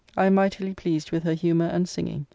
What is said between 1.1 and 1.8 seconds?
with her humour